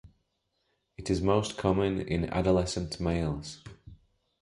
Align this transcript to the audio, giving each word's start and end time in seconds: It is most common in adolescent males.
It 0.97 1.11
is 1.11 1.21
most 1.21 1.59
common 1.59 1.99
in 2.01 2.27
adolescent 2.31 2.99
males. 2.99 3.61